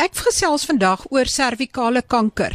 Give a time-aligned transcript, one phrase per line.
[0.00, 2.54] Ek gesels vandag oor servikale kanker.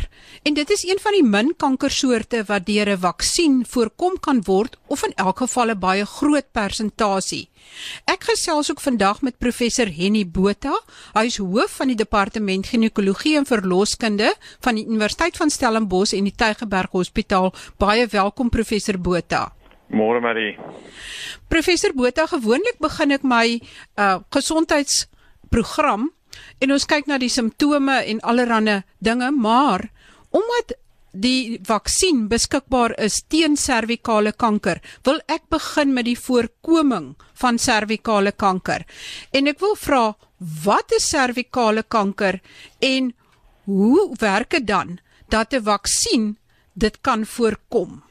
[0.49, 4.77] En dit is een van die min kankersoorte wat deur 'n vaksin voorkom kan word
[4.87, 7.49] of in elk geval 'n baie groot persentasie.
[8.05, 10.73] Ek gesels ook vandag met professor Henny Botha.
[11.13, 16.23] Hy is hoof van die departement ginekologie en verloskunde van die Universiteit van Stellenbosch en
[16.23, 17.53] die Tygerberg Hospitaal.
[17.77, 19.53] Baie welkom professor Botha.
[19.89, 20.57] Môre Marie.
[21.47, 23.61] Professor Botha, gewoonlik begin ek my
[23.97, 26.11] uh gesondheidsprogram
[26.59, 29.89] en ons kyk na die simptome en allerlei dinge, maar
[30.29, 30.75] omdat
[31.15, 38.31] die vaksin beskikbaar is teen servikale kanker, wil ek begin met die voorkoming van servikale
[38.35, 38.83] kanker.
[39.31, 40.03] En ek wil vra,
[40.65, 42.41] wat is servikale kanker
[42.83, 43.13] en
[43.65, 46.37] hoe werk dit dan dat 'n vaksin
[46.73, 48.04] dit kan voorkom?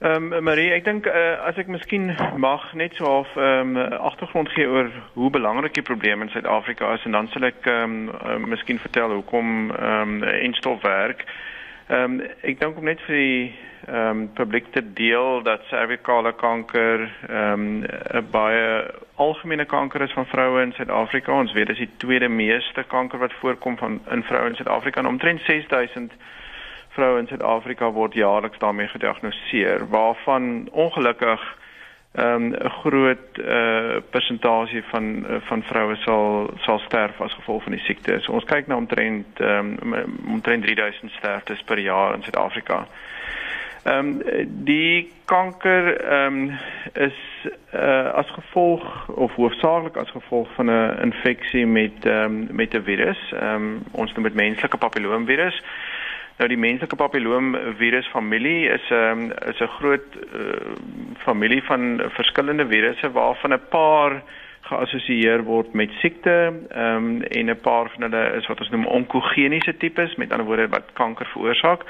[0.00, 2.06] Ehm um, Marie, ek dink uh, as ek miskien
[2.40, 6.94] mag net so half ehm um, agtergrond gee oor hoe belangrik die probleem in Suid-Afrika
[6.96, 11.26] is en dan sal ek ehm um, uh, miskien vertel hoekom ehm um, enstof werk.
[11.92, 13.44] Ehm um, ek dink om net vir die
[13.90, 18.66] ehm um, publiek te deel dat servikale kanker ehm um, 'n baie
[19.20, 21.36] algemene kanker is van vroue in Suid-Afrika.
[21.44, 25.12] Ons weet dis die tweede meeste kanker wat voorkom van in vroue in Suid-Afrika en
[25.12, 26.16] omtrent 6000
[27.00, 31.40] vroue in Suid-Afrika word jaarliks daarmee gediagnoseer waarvan ongelukkig
[32.12, 37.72] ehm, 'n um, groot uh persentasie van van vroue sal sal sterf as gevolg van
[37.72, 38.18] die siekte.
[38.20, 39.78] So ons kyk na omtrent um,
[40.26, 42.86] omtrent 3000 sterftes per jaar in Suid-Afrika.
[43.82, 44.22] Ehm um,
[44.64, 46.58] die kanker ehm um,
[46.92, 47.16] is
[47.74, 52.82] uh as gevolg of hoofsaaklik as gevolg van 'n infeksie met ehm um, met 'n
[52.82, 53.32] virus.
[53.32, 55.62] Ehm um, ons noem dit menslike papilloomvirus.
[56.40, 60.72] Nou die menslike papilloom virus familie is 'n um, is 'n groot uh,
[61.24, 64.22] familie van verskillende virusse waarvan 'n paar
[64.60, 69.76] geassosieer word met siekte um, en 'n paar van hulle is wat ons noem onkogeniese
[69.76, 71.84] tipes met ander woorde wat kanker veroorsaak.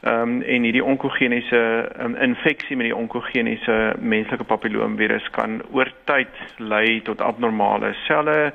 [0.00, 6.34] Ehm um, en hierdie onkogeniese um, infeksie met die onkogeniese menslike papilloomvirus kan oor tyd
[6.56, 8.52] lei tot abnormale selle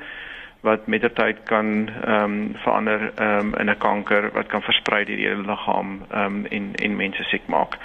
[0.63, 4.61] wat met die tyd kan ehm um, verander ehm um, in 'n kanker wat kan
[4.61, 7.77] versprei deur die hele liggaam ehm um, en en mense siek maak.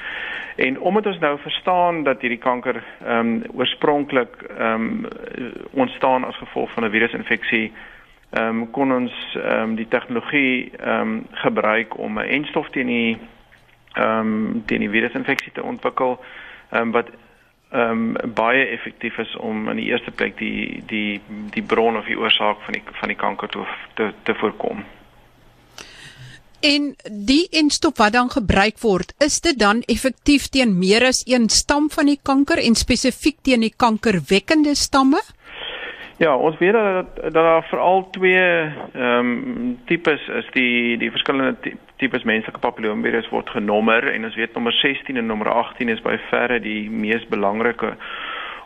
[0.57, 5.07] En omdat ons nou verstaan dat hierdie kanker ehm um, oorspronklik ehm um,
[5.71, 7.73] ontstaan as gevolg van 'n virusinfeksie,
[8.31, 12.87] ehm um, kon ons ehm um, die tegnologie ehm um, gebruik om 'n enstof teen
[12.87, 13.19] die
[13.93, 16.21] ehm um, teen die virusinfeksie te ontwikkel,
[16.71, 17.11] ehm um, wat
[17.71, 21.21] ehm um, baie effektief is om in die eerste plek die die
[21.53, 23.65] die bron of die oorsaak van die van die kanker te
[23.95, 24.85] te, te voorkom.
[26.61, 31.49] En die enstop wat dan gebruik word, is dit dan effektief teen meer as een
[31.49, 35.21] stam van die kanker en spesifiek teen die kankerwekkende stamme?
[36.19, 38.43] Ja, ons weet dat dat daar veral twee
[38.93, 44.55] ehm um, tipes is die die verskillende tipes menslike papilloomvirus word genommer en ons weet
[44.55, 47.93] nommer 16 en nommer 18 is by verre die mees belangrike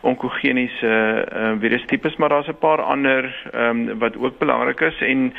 [0.00, 0.94] onkogeniese
[1.32, 5.32] uh, virustipes, maar daar's 'n paar ander ehm um, wat ook belangrik is en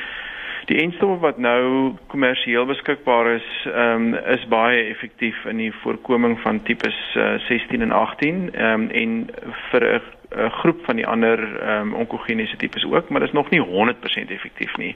[0.65, 6.39] die enstof wat nou kommersieel beskikbaar is, ehm um, is baie effektief in die voorkoming
[6.39, 9.29] van tipes uh, 16 en 18 ehm um, en
[9.71, 10.01] vir 'n
[10.35, 11.39] 'n groep van die ander
[11.69, 14.95] um, onkogeniese tipes ook, maar dit is nog nie 100% effektief nie.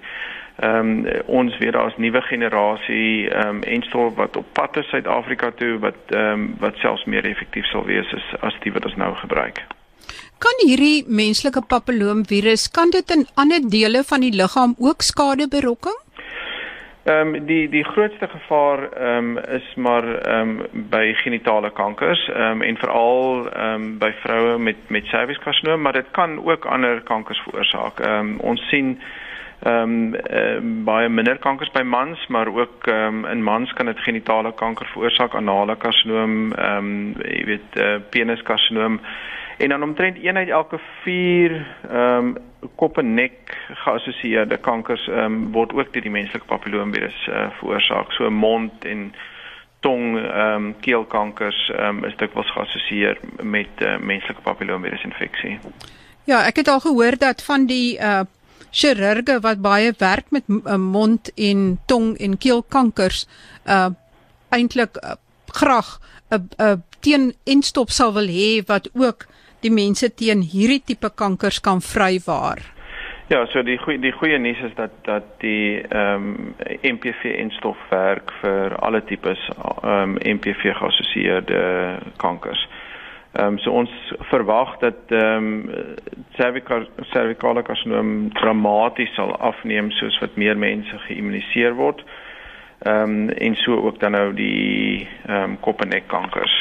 [0.59, 5.51] Ehm um, ons weet daar's nuwe generasie ehm um, enstof wat op pad is Suid-Afrika
[5.51, 8.95] toe wat ehm um, wat selfs meer effektief sal wees as as die wat ons
[8.95, 9.65] nou gebruik.
[10.37, 15.95] Kan hierdie menslike papilloomvirus kan dit in ander dele van die liggaam ook skade berokken?
[17.07, 22.27] Ehm um, die die grootste gevaar ehm um, is maar ehm um, by genitale kankers
[22.27, 26.65] ehm um, en veral ehm um, by vroue met met cervixkarsinoom, maar dit kan ook
[26.65, 27.99] ander kankers veroorsaak.
[27.99, 28.99] Ehm um, ons sien
[29.59, 33.85] ehm um, uh, baie minder kankers by mans, maar ook ehm um, in mans kan
[33.85, 38.99] dit genitale kanker veroorsaak, anale karsinoom, ehm um, jy weet uh, peniskarsinoom
[39.57, 42.37] en dan omtrent 1 uit elke 4 ehm um,
[42.75, 48.11] kop en nek geassosieerde kankers ehm um, word ook deur die menslike papilloomvirus uh, veroorsaak.
[48.11, 49.13] So mond en
[49.79, 55.59] tong ehm um, keelkankers ehm um, is dikwels geassosieer met uh, menslike papilloomvirus infeksie.
[56.23, 58.25] Ja, ek het al gehoor dat van die uh
[58.71, 63.27] chirurge wat baie werk met uh, mond en tong en keelkankers
[63.65, 63.89] uh
[64.49, 65.17] eintlik uh,
[65.51, 65.99] graag
[66.31, 69.27] 'n uh, 'n uh, teen enstop sal wil hê wat ook
[69.59, 72.61] die mense teen hierdie tipe kankers kan vrywaar.
[73.27, 76.53] Ja, so die goeie die goeie nuus is dat dat die ehm um,
[76.95, 81.63] MPV enstof werk vir alle tipes ehm um, MPV geassosieerde
[82.23, 82.67] kankers.
[83.37, 83.91] Ehm um, so ons
[84.31, 85.73] verwag dat ehm um,
[87.11, 92.01] cervicale karsinoom dramaties sal afneem soos wat meer mense geïmmuniseer word.
[92.79, 96.55] Ehm um, en so ook dan nou die ehm um, kop en nek kankers.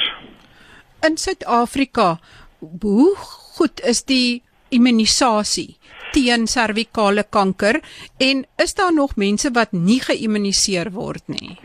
[1.08, 2.18] In Suid-Afrika,
[2.58, 3.16] hoe
[3.56, 5.78] goed is die immunisasie
[6.12, 7.80] teen servikale kanker
[8.18, 11.56] en is daar nog mense wat nie geïmmuniseer word nie?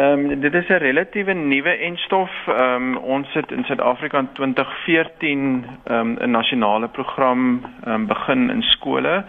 [0.00, 2.30] Ehm um, dit is 'n relatiewe nuwe enstof.
[2.46, 8.06] Ehm um, ons het in Suid-Afrika in 2014 ehm um, 'n nasionale program ehm um,
[8.06, 9.24] begin in skole.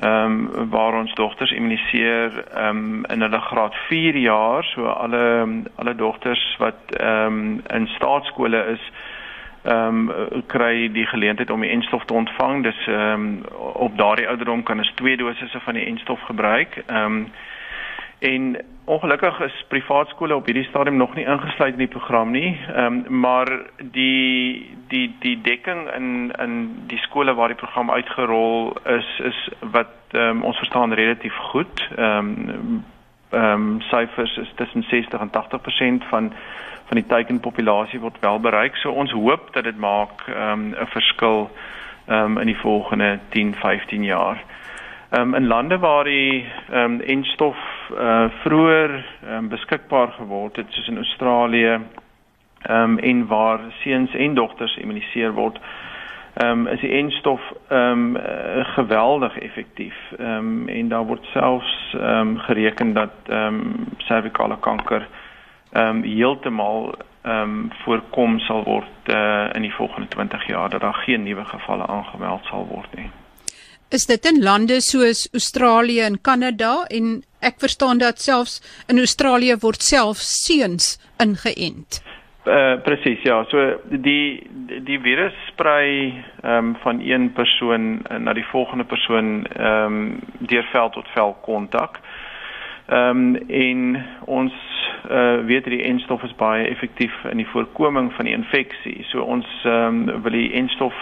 [0.00, 5.46] Ehm um, waar ons dogters immuniseer ehm um, in hulle graad 4 jaar, so alle
[5.74, 8.92] alle dogters wat ehm um, in staatskole is
[9.62, 12.62] ehm um, kry die geleentheid om die enstof te ontvang.
[12.62, 13.42] Dis ehm um,
[13.72, 16.82] op daardie ouderdom kan ons twee dosisse van die enstof gebruik.
[16.86, 17.26] Ehm um,
[18.20, 22.58] En ongelukkig is privaat skole op hierdie stadium nog nie ingesluit in die program nie.
[22.74, 28.76] Ehm um, maar die die die dekking in in die skole waar die program uitgerol
[28.84, 31.88] is is wat ehm um, ons verstaan relatief goed.
[31.96, 32.84] Ehm um,
[33.30, 36.32] ehm um, syfers is tussen 60 en 80% van
[36.86, 38.76] van die teikenpopulasie word wel bereik.
[38.76, 41.50] So ons hoop dat dit maak ehm um, 'n verskil
[42.06, 44.44] ehm um, in die volgende 10, 15 jaar.
[45.18, 47.56] Um, in lande waar die ehm um, enstof
[47.92, 51.80] uh vroeër um, beskikbaar geword het soos in Australië
[52.68, 55.58] um, en waar seuns en dogters immuniseer word,
[56.34, 59.96] ehm um, die enstof ehm um, uh, geweldig effektief.
[60.18, 65.08] Ehm um, en daar word selfs ehm um, gereken dat ehm um, servikale kanker
[65.72, 70.80] ehm um, heeltemal ehm um, voorkom sal word uh, in die volgende 20 jaar dat
[70.80, 73.10] daar geen nuwe gevalle aangemeld sal word nie.
[73.90, 77.06] Is dit in lande soos Australië en Kanada en
[77.42, 81.98] ek verstaan dat selfs in Australië word self seuns ingeënt.
[82.46, 84.46] Uh presies ja, so die
[84.86, 87.88] die virus sprei ehm um, van een persoon
[88.22, 91.98] na die volgende persoon ehm um, deur vel tot vel kontak.
[92.90, 94.52] Ehm um, en ons
[95.10, 99.04] uh, weet dat die enstof is baie effektief in die voorkoming van die infeksie.
[99.04, 100.94] So ons ehm um, wil die enstof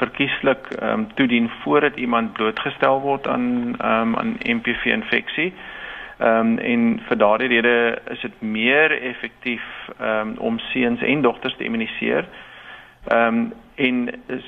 [0.00, 5.52] verkieslik ehm um, toedien voordat iemand blootgestel word aan ehm um, aan MPV infeksie.
[6.18, 9.62] Ehm um, en vir daardie rede is dit meer effektief
[9.98, 12.26] ehm um, om seuns en dogters te immuniseer.
[13.06, 13.96] Ehm um, en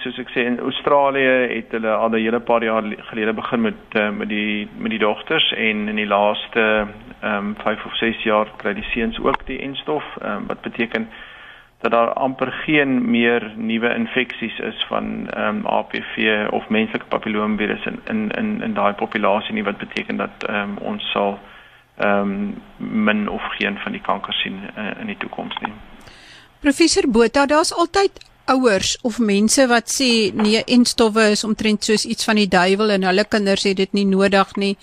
[0.01, 3.81] soos ek sê in Australië het hulle al 'n hele paar jaar gelede begin met
[3.95, 6.87] uh, met die met die dogters en in die laaste
[7.21, 11.09] ehm um, 5 of 6 jaar kry die seuns ook die enstof um, wat beteken
[11.81, 17.85] dat daar amper geen meer nuwe infeksies is van ehm um, HPV of menslike papillomavirus
[17.85, 21.39] in in in in daai populasie nie wat beteken dat ehm um, ons sal
[21.97, 22.63] ehm um,
[23.05, 25.73] min of geen van die kanker sien uh, in die toekoms nie.
[26.61, 32.07] Professor Botha, daar's altyd ouers of mense wat sê nee en stowwe is omtrent soos
[32.09, 34.75] iets van die duiwel en hulle kinders het dit nie nodig nie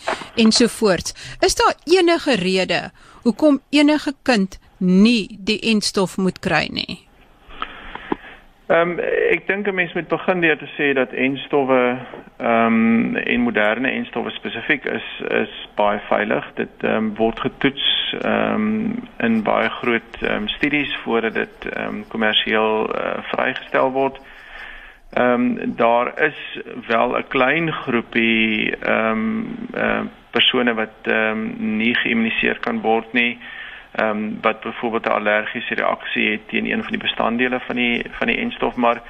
[0.41, 1.15] ensovoorts.
[1.45, 2.91] Is daar enige rede
[3.23, 7.04] hoekom enige kind nie die enstof moet kry nie?
[8.67, 11.97] Ehm um, ek dink 'n mens moet begin deur te sê dat enstowwe
[12.37, 16.47] ehm um, en moderne enstowwe spesifiek is is baie veilig.
[16.53, 21.67] Dit ehm um, word getoets ehm um, in baie groot ehm um, studies voordat dit
[21.73, 24.17] ehm um, kommersieel uh, vrygestel word.
[25.13, 26.39] Ehm um, daar is
[26.87, 29.45] wel 'n klein groepie ehm um,
[29.77, 30.01] uh,
[30.31, 33.64] persone wat ehm um, nie geïmmuniseer kan word nie ehm
[33.99, 38.27] um, wat byvoorbeeld 'n allergiese reaksie het teen een van die bestanddele van die van
[38.27, 39.01] die enstof maar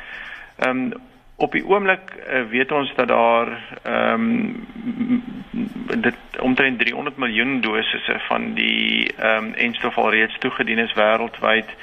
[0.55, 0.93] ehm um,
[1.37, 4.65] op die oomblik uh, weet ons dat daar ehm um,
[5.99, 11.75] dit omtrent 300 miljoen dosisse van die ehm um, enstof alreeds toegedien is wêreldwyd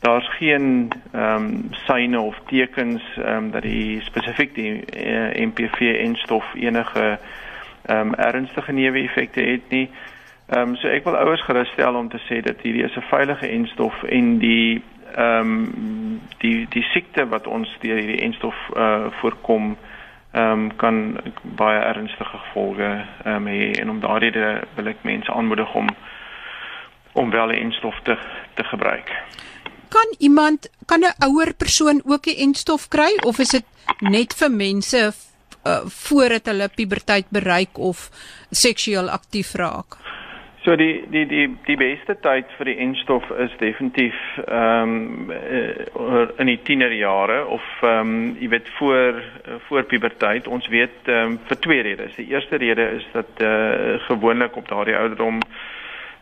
[0.00, 5.46] daar's geen ehm um, syne of tekens ehm um, dat die spesifiek die uh, eh,
[5.46, 7.18] MPV enstof enige
[7.86, 9.90] ehm um, ernstige neeweffekte het nie.
[9.92, 10.15] Ehm
[10.48, 13.48] um, so ek wil ouers gerus stel om te sê dat hierdie is 'n veilige
[13.48, 14.82] enstof en die
[15.16, 19.76] ehm um, die die siekte wat ons deur hierdie enstof uh voorkom
[20.32, 22.90] ehm um, kan baie ernstige gevolge
[23.24, 24.32] ehm um, hê en om daardie
[24.76, 25.88] wil ek mense aanmoedig om
[27.12, 28.16] om wel 'n enstof te
[28.54, 29.08] te gebruik.
[29.88, 33.64] Kan iemand kan 'n ouer persoon ook 'n enstof kry of is dit
[34.00, 35.12] net vir mense
[35.66, 38.10] uh, voordat hulle puberteit bereik of
[38.50, 39.96] seksueel aktief raak?
[40.66, 44.16] So die die die die beste tyd vir die enstof is definitief
[44.48, 44.94] ehm
[45.30, 49.22] um, in die tienerjare of ehm um, jy weet voor
[49.68, 50.48] voor puberteit.
[50.50, 52.18] Ons weet ehm um, vir twee redes.
[52.18, 55.38] Die eerste rede is dat eh uh, gewoonlik op daardie ouderdom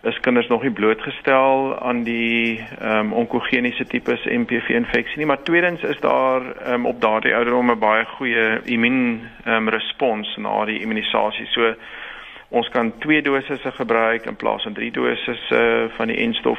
[0.03, 5.43] is kinders nog nie blootgestel aan die ehm um, onkogeniese tipes MPV infeksie nie, maar
[5.43, 10.37] tweedens is daar ehm um, op daardie ouderdom 'n baie goeie immuun ehm um, respons
[10.37, 11.47] na die immunisasie.
[11.47, 11.75] So
[12.55, 16.59] ons kan twee dosisse gebruik in plaas van drie dosisse uh, van die enstof.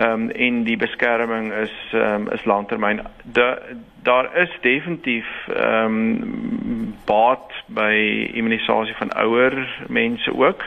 [0.00, 3.00] Ehm um, en die beskerming is ehm um, is langtermyn.
[3.22, 3.58] Da,
[4.02, 7.94] daar is definitief ehm um, baat by
[8.32, 10.64] immunisasie van ouer mense ook.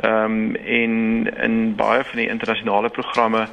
[0.00, 0.94] Ehm um, en
[1.36, 3.46] in baie van die internasionale programme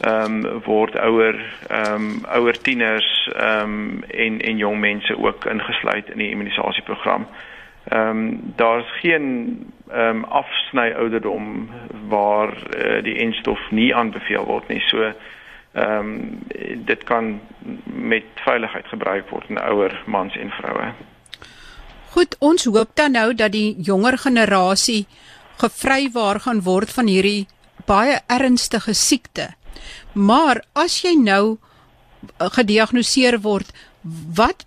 [0.00, 1.36] ehm um, word ouer
[1.68, 7.26] ehm um, ouer tieners ehm um, en en jong mense ook ingesluit in die immunisasieprogram.
[7.30, 7.54] Ehm
[7.92, 9.26] um, daar's geen
[9.88, 11.68] ehm um, afsny ouderdom
[12.08, 14.80] waar uh, die enstof nie aanbeveel word nie.
[14.80, 16.38] So ehm um,
[16.84, 17.40] dit kan
[17.84, 20.92] met veiligheid gebruik word in ouer mans en vroue.
[22.10, 25.06] Goed, ons hoop dan nou dat die jonger generasie
[25.56, 27.46] gevrywaar gaan word van hierdie
[27.86, 29.50] baie ernstige siekte.
[30.12, 33.72] Maar as jy nou uh, gediagnoseer word,
[34.34, 34.64] wat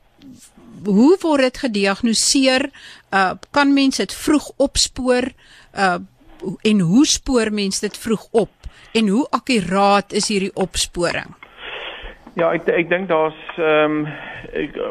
[0.86, 2.70] hoe word dit gediagnoseer?
[3.14, 5.32] Uh kan mens dit vroeg opspoor?
[5.76, 6.00] Uh
[6.62, 8.50] en hoe spoor mens dit vroeg op?
[8.94, 11.36] En hoe akkuraat is hierdie opsporing?
[12.40, 14.08] Ja, ek ek dink daar's ehm um,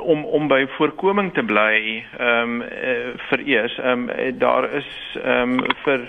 [0.02, 4.90] om om by voorkoming te bly ehm um, uh, vir eers ehm um, daar is
[5.22, 6.04] ehm um, vir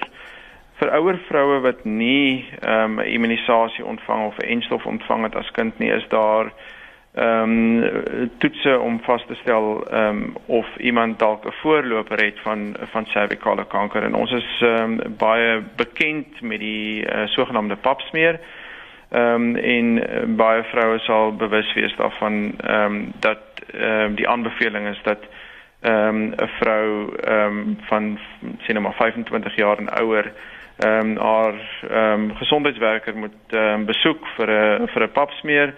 [0.79, 5.51] vir ouer vroue wat nie ehm um, immunisasie ontvang of 'n enstof ontvang het as
[5.51, 6.51] kind nie is daar
[7.13, 12.39] ehm um, toetse om vas te stel ehm um, of iemand dalk 'n voorloper het
[12.39, 17.75] van van servikale kanker en ons is ehm um, baie bekend met die uh, sogenaamde
[17.75, 18.39] pap smeer
[19.09, 23.39] Ehm um, en uh, baie vroue sal bewus wees daarvan ehm um, dat
[23.73, 25.17] ehm um, die aanbeveling is dat
[25.81, 30.31] ehm um, 'n vrou ehm um, van sien nou maar 25 jaar en ouer
[30.77, 31.53] ehm um, haar
[31.89, 35.73] ehm um, gesondheidswerker moet ehm um, besoek vir 'n vir 'n papsmeer.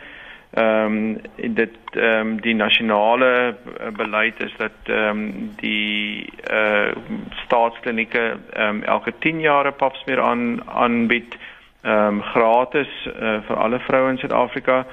[0.57, 3.55] Um, dit ehm um, die nasionale
[3.95, 6.91] beleid is dat ehm um, die eh uh,
[7.31, 11.37] staatsklinieke ehm um, elke 10 jaar 'n papsmeer aan aanbied
[11.81, 14.85] ehm um, gratis uh, vir alle vroue in Suid-Afrika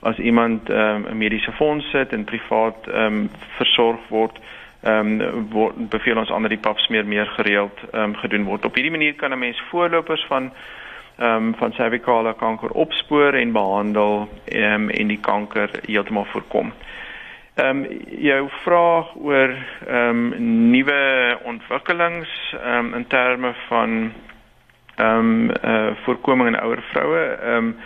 [0.00, 4.38] as iemand ehm, 'n um, mediese fonds het en privaat ehm um, versorg word
[4.82, 8.64] ehm um, beveel ons ander die papsmeer meer gereeld ehm um, gedoen word.
[8.64, 10.81] Op hierdie manier kan 'n mens voorlopers van ehm
[11.18, 16.72] um, van cervicale kanker opspoor en behandel ehm um, en die kanker heeltemal voorkom.
[17.54, 17.86] Ehm um,
[18.18, 24.12] jou vraag oor ehm um, nuwe ontwikkelings ehm um, in terme van
[24.96, 27.24] ehm um, uh voorkoming in ouer vroue.
[27.24, 27.76] Ehm um,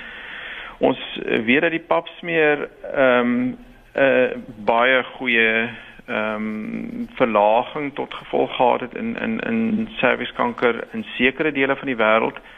[0.79, 3.57] ons weet dat die papsmeer ehm um,
[3.95, 4.31] 'n uh,
[4.65, 5.69] baie goeie
[6.07, 11.87] ehm um, verlaging tot gevolg gehad het in in in serviskanker in sekere dele van
[11.87, 12.37] die wêreld.
[12.37, 12.56] Ehm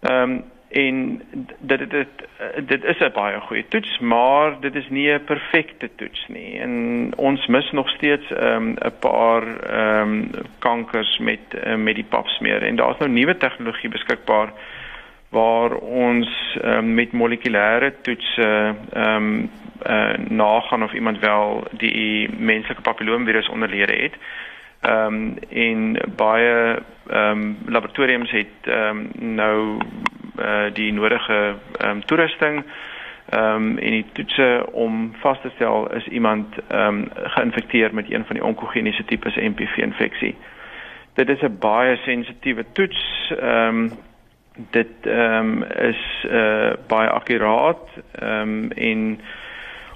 [0.00, 1.22] um, en
[1.58, 2.08] dit dit dit,
[2.66, 7.12] dit is 'n baie goeie toets maar dit is nie 'n perfekte toets nie en
[7.16, 12.62] ons mis nog steeds 'n um, paar ehm um, kankers met uh, met die papsmeer
[12.62, 14.52] en daar's nou nuwe tegnologie beskikbaar
[15.28, 19.50] waar ons um, met molekulêre toetse ehm um,
[19.86, 24.14] uh, nagaan of iemand wel die menslike papilloomvirus onderlede het.
[24.80, 29.78] Ehm um, en baie ehm um, laboratoriums het ehm um, nou
[30.38, 32.64] uh, die nodige ehm um, toerusting
[33.28, 38.10] ehm um, en die toetse om vas te stel is iemand ehm um, geïnfekteer met
[38.10, 40.36] een van die onkogeniese tipes MPV infeksie.
[41.14, 43.32] Dit is 'n baie sensitiewe toets.
[43.40, 43.90] Ehm um,
[44.70, 49.20] dit ehm um, is uh, baie akkuraat ehm um, en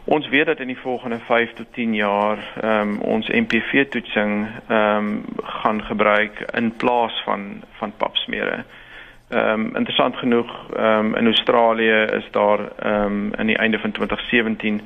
[0.05, 4.47] Ons weet dat in die volgende 5 tot 10 jaar ehm um, ons MPV toetsing
[4.69, 8.65] ehm um, gaan gebruik in plaas van van papsmere.
[9.29, 13.79] Ehm um, interessant genoeg ehm um, in Australië is daar ehm um, in die einde
[13.79, 14.81] van 2017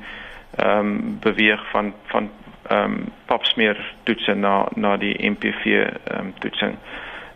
[0.55, 2.29] ehm um, beweeg van van
[2.67, 6.75] ehm um, papsmeer toetse na na die MPV ehm um, toetsing.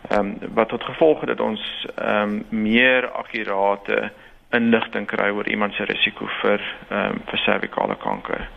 [0.08, 4.10] Ehm um, wat tot gevolg het dat ons ehm um, meer akkurate
[4.56, 8.48] inligting kry oor iemand se risiko vir ehm um, vir servikale kanker.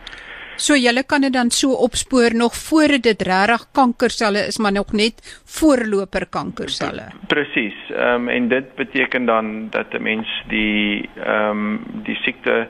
[0.58, 4.92] So julle kan dit dan so opspoor nog voor dit regtig kankerselle is, maar nog
[4.92, 7.06] net voorloper kankerselle.
[7.26, 7.78] Presies.
[7.90, 12.68] Ehm um, en dit beteken dan dat 'n mens die ehm um, die siekte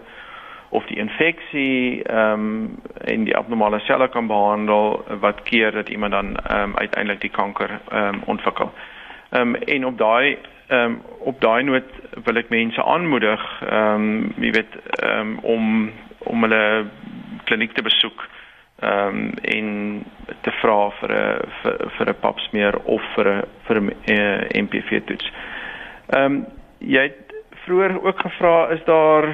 [0.68, 6.12] of die infeksie ehm um, en die abnormale selle kan behandel wat keer dat iemand
[6.12, 8.66] dan ehm um, uiteindelik die kanker ehm um, ontwikkel.
[8.74, 8.97] Ehm
[9.30, 11.92] um, en op daai ehm um, op daai noot
[12.24, 16.86] wil ek mense aanmoedig ehm um, jy weet ehm um, om om hulle
[17.44, 18.26] kliniek te besoek
[18.80, 19.70] ehm um, en
[20.40, 24.62] te vra vir 'n vir, vir 'n papsmeer of vir 'n vir 'n uh, eh,
[24.62, 25.32] MPV toets.
[26.08, 26.46] Ehm um,
[26.78, 27.32] jy het
[27.64, 29.24] vroeër ook gevra is daar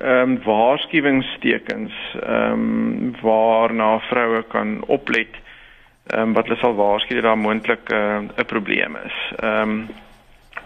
[0.00, 5.47] ehm um, waarskuwingstekens ehm um, waarna vroue kan oplet ehm
[6.14, 9.16] um, wat hulle sal waarsku dat daar moontlik eh, 'n uh, probleem is.
[9.36, 9.88] Ehm um,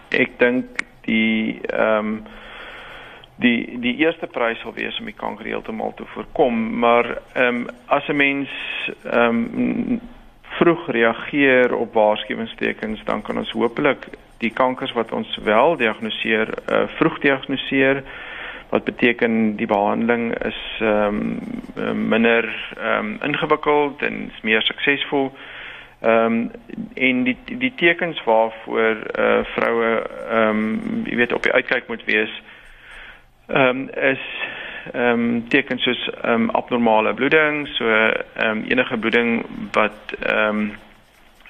[0.09, 0.65] ek dink
[1.01, 2.23] die ehm um,
[3.35, 7.67] die die eerste prys sal wees om die kanker heeltemal te voorkom, maar ehm um,
[7.85, 8.49] as 'n mens
[9.03, 10.01] ehm um,
[10.57, 14.07] vroeg reageer op waarskuwingstekens, dan kan ons hopelik
[14.37, 18.03] die kankers wat ons wel diagnoseer, uh, vroeg diagnoseer
[18.73, 21.19] wat beteken die behandeling is ehm
[21.75, 22.45] um, minder
[22.77, 25.29] ehm um, ingewikkeld en is meer suksesvol.
[26.01, 26.51] Ehm um,
[26.93, 29.91] en die die tekens waarvoor eh uh, vroue
[30.29, 32.41] ehm um, jy weet op die uitkyk moet wees
[33.47, 34.25] ehm um, is
[34.93, 40.49] ehm um, tekens soos ehm um, abnormale bloeding, so ehm um, enige bloeding wat ehm
[40.49, 40.73] um,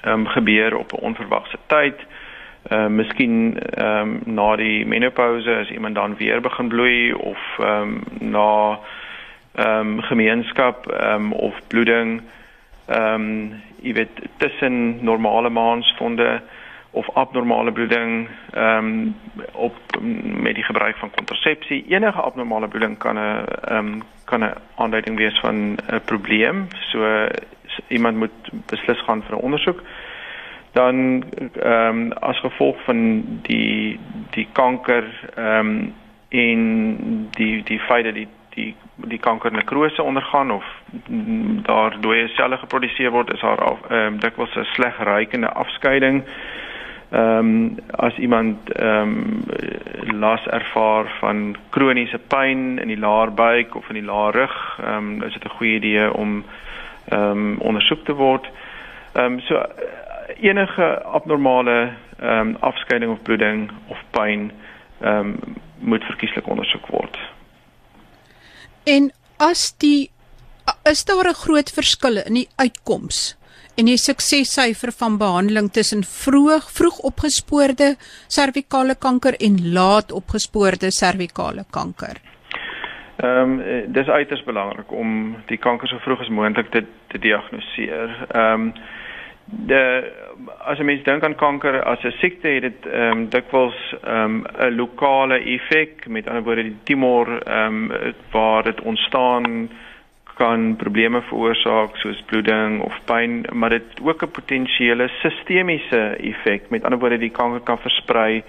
[0.02, 1.96] ehm um, gebeur op 'n onverwagse tyd.
[1.96, 2.23] Ehm
[2.70, 7.82] uh, miskien ehm um, na die menopouse as iemand dan weer begin bloei of ehm
[7.82, 8.78] um, na
[9.54, 12.22] ehm um, gemeenskap ehm um, of bloeding
[12.86, 16.40] ehm um, jy weet tussen normale maansvonde
[16.90, 19.16] of abnormale bloeding ehm um,
[19.52, 19.76] op
[20.42, 25.16] met die gebruik van kontrasepsie enige abnormale bloeding kan 'n ehm um, kan 'n aanduiding
[25.16, 26.68] wees van 'n probleem.
[26.90, 27.26] So
[27.88, 29.82] iemand moet beslis gaan vir 'n ondersoek
[30.74, 31.24] dan
[31.62, 33.98] ehm um, as gevolg van die
[34.30, 35.04] die kanker
[35.34, 35.92] ehm um,
[36.28, 40.64] en die die feit dat die die die kanker nekrose ondergaan of
[41.62, 46.22] daar dooie selle geproduseer word is haar ehm um, dikwels 'n sleg ruikende afskeiding
[47.14, 53.74] ehm um, as iemand ehm um, las ervaar van kroniese pyn in die laar buik
[53.74, 56.44] of in die laar rug, ehm um, is dit 'n goeie idee om
[57.08, 58.50] ehm um, ondersoek te word.
[59.12, 59.62] Ehm um, so
[60.40, 64.50] enige abnormale ehm um, afskeiding of bloeding of pyn
[65.00, 65.38] ehm um,
[65.78, 67.18] moet verkieslik ondersoek word.
[68.84, 70.10] En as die
[70.90, 73.36] is daar 'n groot verskil in die uitkoms
[73.76, 81.64] en die suksessyfer van behandeling tussen vroeg vroeg opgespoorde servikale kanker en laat opgespoorde servikale
[81.70, 82.20] kanker.
[83.16, 88.26] Ehm um, dis uiters belangrik om die kanker so vroeg as moontlik te te diagnoseer.
[88.30, 88.72] Ehm um,
[89.44, 90.12] de
[90.64, 94.24] as jy mens dink aan kanker as 'n siekte het dit ehm um, dikwels ehm
[94.24, 99.68] um, 'n lokale effek met ander woorde die tumor ehm um, waar dit ontstaan
[100.34, 106.70] kan probleme veroorsaak soos bloeding of pyn, maar dit ook 'n potensiële sistemiese effek.
[106.70, 108.42] Met ander woorde, die kanker kan versprei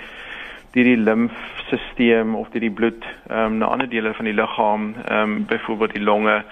[0.72, 4.96] deur die limfstelsel of deur die bloed ehm um, na ander dele van die liggaam,
[5.08, 6.44] ehm um, byvoorbeeld die longe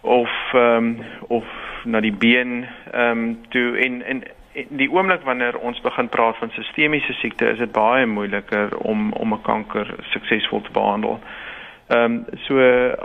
[0.00, 0.98] of ehm um,
[1.28, 1.44] of
[1.84, 4.22] na die been ehm um, toe en en
[4.68, 9.32] die oomblik wanneer ons begin praat van sistemiese siekte, is dit baie moeiliker om om
[9.34, 11.20] 'n kanker suksesvol te behandel.
[11.88, 12.58] Ehm um, so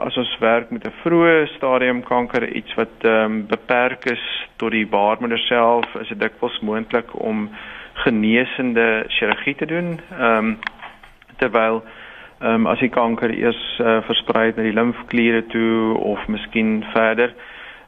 [0.05, 4.71] as ons werk met 'n vroeë stadium kanker iets wat ehm um, beperk is tot
[4.71, 7.49] die baarmoeder self, is dit dikwels moontlik om
[7.93, 9.99] genesende chirurgie te doen.
[10.19, 10.59] Ehm um,
[11.37, 11.83] terwyl
[12.39, 17.33] ehm um, as die kanker eers uh, versprei na die limfkliere toe of miskien verder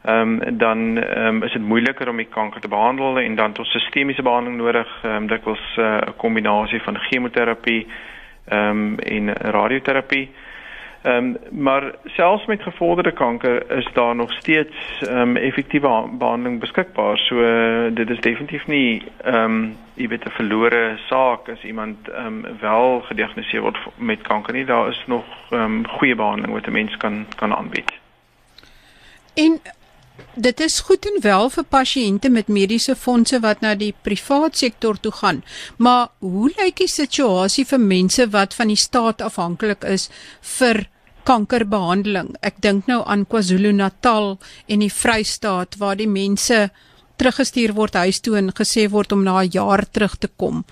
[0.06, 0.78] um, dan
[1.18, 4.88] um, is dit moeiliker om die kanker te behandel en dan tot sistemiese behandeling nodig.
[5.02, 7.86] Ehm um, dikwels eh, 'n uh, kombinasie van chemoterapie
[8.48, 10.30] ehm um, en radioterapie.
[11.02, 16.60] Ehm um, maar selfs met gevorderde kanker is daar nog steeds ehm um, effektiewe behandeling
[16.60, 17.18] beskikbaar.
[17.18, 22.08] So uh, dit is definitief nie ehm um, jy weet 'n verlore saak as iemand
[22.08, 24.64] ehm um, wel gediagnoseer word met kanker nie.
[24.64, 27.92] Daar is nog ehm um, goeie behandeling wat 'n mens kan kan aanbied.
[29.34, 29.60] En
[30.34, 35.00] Dit is goed en wel vir pasiënte met mediese fondse wat na die privaat sektor
[35.00, 35.42] toe gaan.
[35.76, 40.08] Maar hoe lyk die situasie vir mense wat van die staat afhanklik is
[40.58, 40.86] vir
[41.28, 42.34] kankerbehandeling?
[42.42, 46.70] Ek dink nou aan KwaZulu-Natal en die Vrystaat waar die mense
[47.20, 50.64] teruggestuur word huis toe en gesê word om na 'n jaar terug te kom.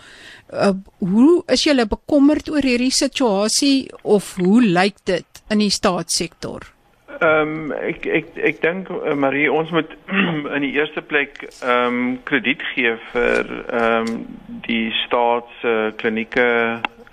[0.53, 6.78] Uh, hoe is julle bekommerd oor hierdie situasie of hoe lyk dit in die staatssektor?
[7.19, 9.91] Ehm um, ek ek ek dink uh, Marie ons moet
[10.57, 14.21] in die eerste plek ehm um, krediet gee vir ehm um,
[14.67, 16.47] die staatse klinieke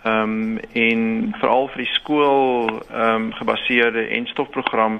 [0.05, 4.99] ehm um, en veral vir die skool ehm um, gebaseerde enstofprogram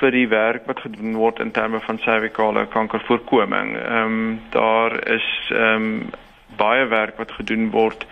[0.00, 3.76] vir die werk wat gedoen word in terme van servikale kankervoorkoming.
[3.76, 6.10] Ehm um, daar is ehm um,
[6.58, 8.02] baie werk wat gedoen word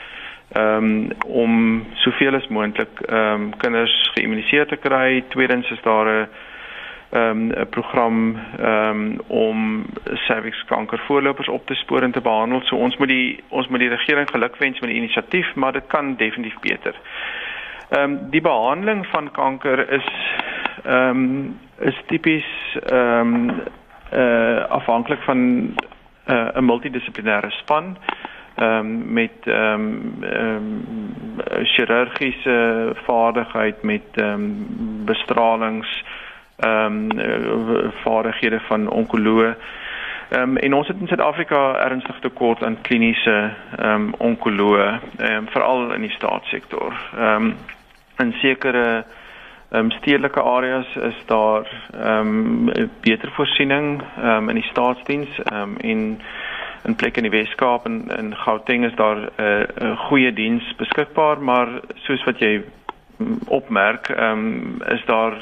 [0.55, 5.25] um, om soveel as moontlik ehm um, kinders geïmmuniseer te kry.
[5.29, 6.29] Tweedens is daar 'n
[7.11, 12.61] ehm, 'n um, program um, om cervixkanker voorlopers op te spoor en te behandel.
[12.63, 16.17] So ons moet die ons moet die regering gelukwens met die inisiatief, maar dit kan
[16.17, 16.95] definitief beter.
[17.89, 20.09] Ehm um, die behandeling van kanker is
[20.85, 23.63] ehm um, is tipies ehm um,
[24.13, 25.77] uh afhanklik van 'n
[26.27, 34.33] uh, 'n multidissiplinêre span ehm um, met ehm um, ehm um, chirurgiese vaardigheid met ehm
[34.33, 34.67] um,
[35.05, 36.05] bestralings
[36.57, 39.57] ehm um, vaardighede van onkoloë.
[40.29, 45.33] Ehm um, en ons het in Suid-Afrika ernstig tekort aan kliniese ehm um, onkoloë, ehm
[45.33, 46.93] um, veral in die staatssektor.
[47.17, 47.57] Ehm um,
[48.19, 49.05] in sekere
[49.71, 55.39] ehm um, stedelike areas is daar ehm um, beter voorsiening ehm um, in die staatsdiens
[55.43, 56.21] ehm um, en
[56.87, 60.75] in plekke in die Weskaap en in Gauteng is daar 'n uh, 'n goeie diens
[60.77, 62.63] beskikbaar, maar soos wat jy
[63.17, 65.33] mm, opmerk, ehm um, is daar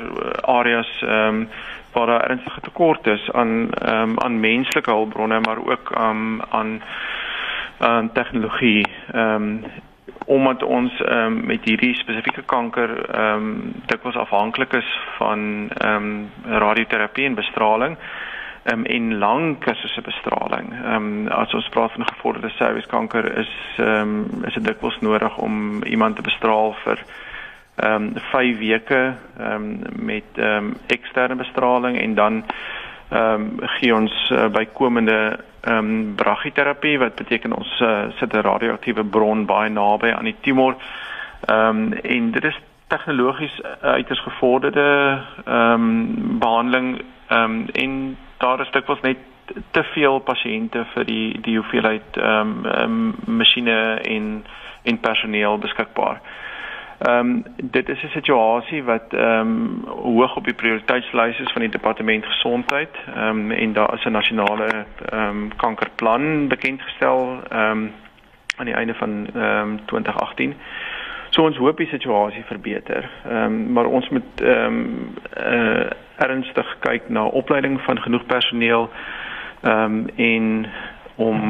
[0.41, 1.49] areas ehm um,
[1.93, 6.83] waar daar ernstige tekort is aan ehm um, aan menslike hulpbronne, maar ook um, aan
[7.79, 8.87] aan tegnologie.
[9.13, 9.65] Ehm um,
[10.27, 15.95] omdat ons ehm um, met hierdie spesifieke kanker ehm um, dikwels afhanklik is van ehm
[15.97, 17.97] um, radioterapie en bestraling
[18.73, 20.73] um, en lang kursusse bestraling.
[20.73, 25.37] Ehm um, as ons praat van gevorderde cervixkanker is ehm um, is dit dikwels nodig
[25.37, 27.05] om iemand te bestraal vir
[27.77, 32.45] ehm um, 5 weke ehm um, met ehm um, eksterne bestraling en dan
[33.09, 38.41] ehm um, gee ons uh, bykomende ehm um, brachyterapie wat beteken ons uh, sit 'n
[38.41, 40.77] radioaktiewe bron baie naby aan die tumor.
[41.47, 48.61] Ehm um, en dit is tegnologies uiters gevorderde ehm um, behandeling ehm um, en daar
[48.61, 49.19] is dikwels net
[49.71, 54.45] te veel pasiënte vir die die hoeveelheid ehm um, um, masjiene en
[54.83, 56.21] en personeel beskikbaar.
[56.99, 61.61] Ehm um, dit is 'n situasie wat ehm um, hoog op die prioriteitslys is van
[61.61, 62.97] die departement gesondheid.
[63.15, 67.93] Ehm um, en daar is 'n nasionale ehm um, kankerplan bekend gestel ehm um,
[68.57, 70.55] aan die einde van ehm um, 2018.
[71.35, 73.11] So ons hoop die situasie verbeter.
[73.27, 75.91] Ehm um, maar ons moet ehm um, uh,
[76.23, 78.91] ernstig kyk na opleiding van genoeg personeel
[79.63, 80.67] ehm um, en
[81.17, 81.41] om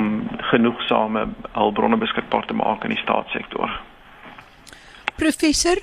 [0.53, 3.71] genoegsame hulpbronne beskikbaar te maak in die staatssektor.
[5.17, 5.81] Professor,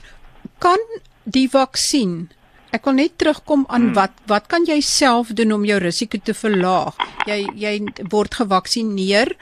[0.58, 0.82] kan
[1.24, 2.30] die vaksin
[2.72, 3.96] Ek wil net terugkom aan hmm.
[4.00, 6.96] wat wat kan jy self doen om jou risiko te verlaag?
[7.28, 7.74] Jy jy
[8.14, 9.34] word gevaksinereer.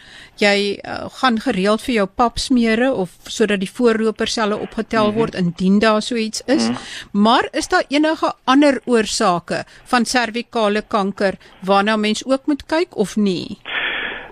[0.41, 5.19] Jy uh, gaan gereeld vir jou pap smeere of sodat die voorloperselle opgetel hmm.
[5.21, 6.71] word indien daar so iets is.
[6.71, 6.79] Hmm.
[7.27, 9.61] Maar is daar enige ander oorsake
[9.93, 13.59] van servikale kanker waarna mens ook moet kyk of nie?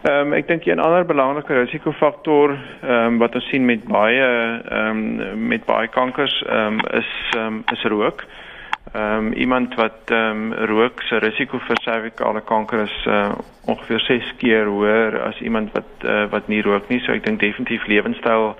[0.07, 4.25] Ehm um, ek dink 'n ander belangrike risikofaktor ehm um, wat ons sien met baie
[4.25, 8.25] ehm um, met baie kankers ehm um, is ehm um, is rook.
[8.25, 8.45] Ehm
[8.93, 13.31] um, iemand wat ehm um, rook se risiko vir servikale kanker is uh,
[13.65, 16.99] ongeveer 6 keer hoër as iemand wat uh, wat nie rook nie.
[16.99, 18.55] So ek dink definitief lewenstyl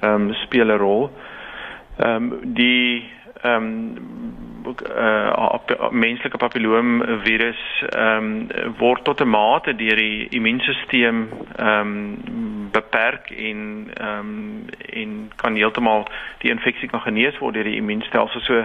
[0.00, 1.10] ehm um, speel 'n rol.
[1.98, 3.10] Ehm um, die
[3.42, 11.88] ehm um, uh, menslike papilloomvirus ehm um, word tot 'n mate deur die immuunstelsel ehm
[11.88, 16.06] um, beperk en ehm um, en kan heeltemal
[16.38, 18.40] die infeksie kan genees word deur die immuunstelsel.
[18.40, 18.64] So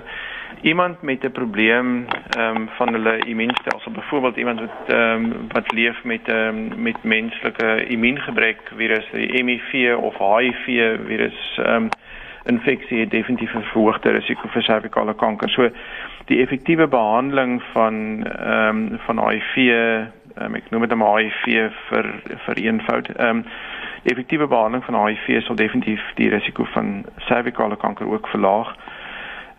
[0.61, 2.05] iemand met 'n probleem
[2.37, 6.81] ehm um, van hulle immuunstelsel, byvoorbeeld iemand wat ehm um, wat leef met ehm um,
[6.81, 10.65] met menslike immuungebrek virus, die HIV of HIV
[11.05, 11.89] virus ehm um,
[12.43, 15.49] infeksie het definitief 'n verhoogde risiko vir servikale kanker.
[15.49, 15.69] So
[16.25, 21.71] die effektiewe behandeling van ehm um, van HIV, um, ehm, ek noem dit maar HIV
[21.89, 22.05] vir
[22.45, 23.07] vir eenvoud.
[23.15, 23.45] Ehm um,
[24.03, 28.67] effektiewe behandeling van HIV sal definitief die risiko van servikale kanker ook verlaag.
[28.67, 28.98] Ehm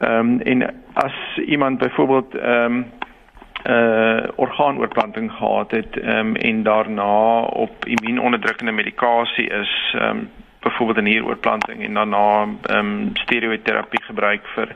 [0.00, 2.92] um, en as iemand byvoorbeeld ehm um,
[3.66, 10.98] uh orgaanoorplanting gehad het ehm um, en daarna op immuunonderdrukkende medikasie is ehm um, byvoorbeeld
[10.98, 14.68] 'n nieroorplanting en daarna ehm um, steroïdterapie gebruik vir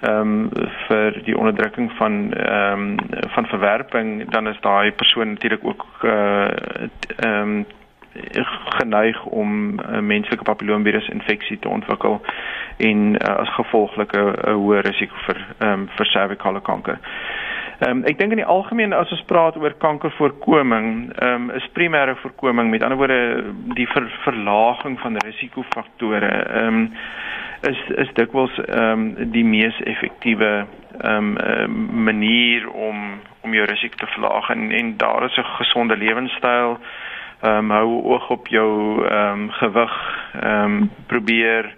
[0.00, 0.50] ehm um,
[0.86, 2.96] vir die onderdrukking van ehm um,
[3.28, 6.48] van verwerping dan is daai persoon natuurlik ook uh
[7.16, 7.66] ehm um,
[8.78, 12.20] geneig om 'n menslike papilloomvirus infeksie te ontwikkel
[12.76, 16.98] en uh, as gevolglik 'n hoë risiko vir ehm um, vir servikale kanker.
[17.78, 21.68] Ehm um, ek dink in die algemeen as ons praat oor kankervoorkoming, ehm um, is
[21.72, 26.90] primêre voorkoming, met ander woorde die ver, verlaging van risikofaktore, ehm um,
[27.70, 30.66] is is dikwels ehm um, die mees effektiewe
[31.00, 35.96] ehm um, manier om om jou risiko te verlaag en en daar is 'n gesonde
[35.96, 36.78] lewenstyl
[37.40, 39.94] ehm um, hou oog op jou ehm um, gewig,
[40.40, 41.76] ehm um, probeer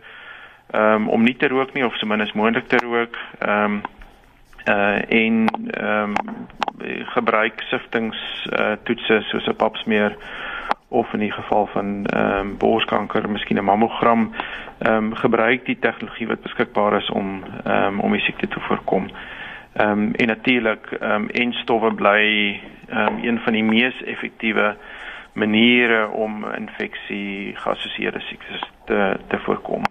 [0.71, 3.17] ehm um, om nie te rook nie of so min as moontlik te rook.
[3.39, 3.83] Ehm um,
[4.69, 6.13] uh en ehm um,
[7.17, 10.17] gebruik siftings uh toetse soos 'n papsmeer
[10.89, 14.33] of in die geval van ehm um, borskanker, miskien 'n mammogram,
[14.79, 18.61] ehm um, gebruik die tegnologie wat beskikbaar is om ehm um, om die siekte te
[18.61, 19.11] voorkom.
[19.73, 24.03] Ehm um, en natuurlik ehm um, en stowwe bly ehm um, een van die mees
[24.03, 24.77] effektiewe
[25.33, 29.85] maniere om infeksie geassosieerde siektes te te voorkom.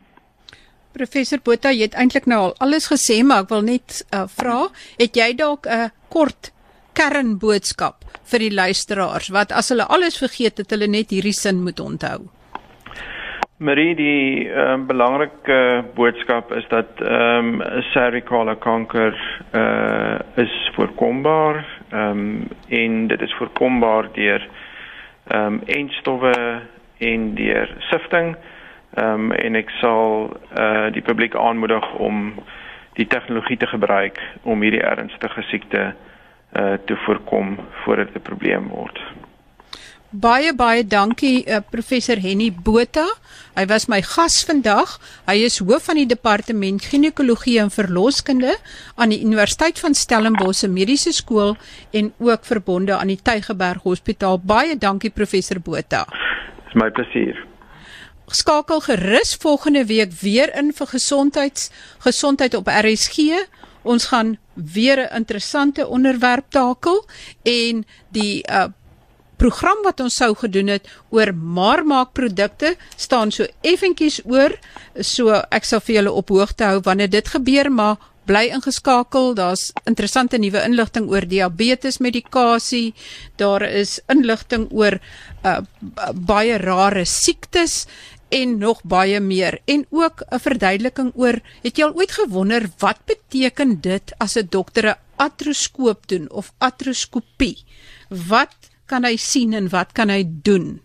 [0.91, 4.67] Professor Botha, jy het eintlik nou al alles gesê, maar ek wil net uh, vra,
[4.99, 6.51] het jy dalk 'n uh, kort
[6.97, 11.79] kernboodskap vir die luisteraars wat as hulle alles vergeet het, hulle net hierdie sin moet
[11.79, 12.27] onthou?
[13.59, 19.15] Marie, die uh, belangrike boodskap is dat ehm um, cervicale kanker
[19.51, 21.59] uh, is voorkombaar
[21.91, 24.47] ehm um, en dit is voorkombaar deur
[25.29, 26.61] ehm um, eindstowwe
[26.97, 28.35] en deur sifting.
[28.93, 32.35] Ehm um, en ek sal eh uh, die publiek aanmoedig om
[32.93, 35.93] die tegnologie te gebruik om hierdie ernstige siekte
[36.51, 39.01] eh uh, te voorkom voordat dit 'n probleem word.
[40.09, 43.03] Baie baie dankie uh, professor Henny Botha.
[43.53, 44.95] Hy was my gas vandag.
[45.27, 48.55] Hy is hoof van die departement ginekologie en verloskunde
[48.97, 51.53] aan die Universiteit van Stellenbosch Mediese Skool
[51.93, 54.41] en ook verbonde aan die Tygerberg Hospitaal.
[54.41, 56.07] Baie dankie professor Botha.
[56.65, 57.45] Dis my plesier
[58.29, 61.69] skakel gerus volgende week weer in vir gesondheids
[62.05, 63.45] gesondheid op RSG.
[63.81, 67.05] Ons gaan weer 'n interessante onderwerp takel
[67.43, 68.65] en die uh
[69.39, 74.55] program wat ons sou gedoen het oor maarmaakprodukte staan so effentjies oor.
[74.99, 77.97] So ek sal vir julle op hoogte hou wanneer dit gebeur, maar
[78.29, 79.33] bly ingeskakel.
[79.37, 82.93] Daar's interessante nuwe inligting oor diabetes medikasie.
[83.41, 84.99] Daar is inligting oor
[85.43, 85.59] uh
[86.13, 87.85] baie rare siektes
[88.29, 92.99] en nog baie meer en ook 'n verduideliking oor het jy al ooit gewonder wat
[93.05, 97.57] beteken dit as 'n dokter 'n atroskoop doen of atroskopie
[98.09, 100.79] wat kan hy sien en wat kan hy doen?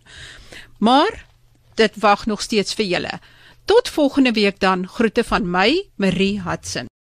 [0.79, 1.25] Maar
[1.81, 3.21] dit wag nog steeds vir julle.
[3.64, 6.93] Tot volgende week dan groete van my Marie Hudson